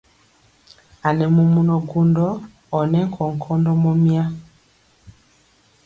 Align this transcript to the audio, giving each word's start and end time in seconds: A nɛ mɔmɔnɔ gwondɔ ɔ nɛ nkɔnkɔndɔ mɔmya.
A 1.07 1.09
nɛ 1.17 1.25
mɔmɔnɔ 1.35 1.75
gwondɔ 1.89 2.27
ɔ 2.75 2.79
nɛ 2.91 2.99
nkɔnkɔndɔ 3.07 3.71
mɔmya. 3.83 4.23